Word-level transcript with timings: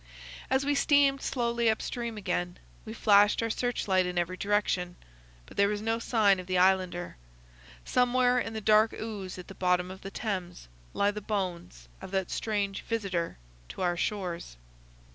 As 0.49 0.65
we 0.65 0.73
steamed 0.73 1.21
slowly 1.21 1.69
up 1.69 1.79
stream 1.79 2.17
again, 2.17 2.57
we 2.85 2.93
flashed 2.95 3.43
our 3.43 3.51
search 3.51 3.87
light 3.87 4.07
in 4.07 4.17
every 4.17 4.35
direction, 4.35 4.95
but 5.45 5.57
there 5.57 5.67
was 5.67 5.79
no 5.79 5.99
sign 5.99 6.39
of 6.39 6.47
the 6.47 6.57
Islander. 6.57 7.17
Somewhere 7.85 8.39
in 8.39 8.53
the 8.53 8.61
dark 8.61 8.93
ooze 8.93 9.37
at 9.37 9.47
the 9.47 9.53
bottom 9.53 9.91
of 9.91 10.01
the 10.01 10.09
Thames 10.09 10.67
lie 10.95 11.11
the 11.11 11.21
bones 11.21 11.87
of 12.01 12.09
that 12.09 12.31
strange 12.31 12.81
visitor 12.81 13.37
to 13.69 13.81
our 13.83 13.95
shores. 13.95 14.57